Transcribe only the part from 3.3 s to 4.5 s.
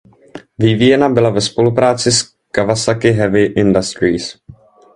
Industries.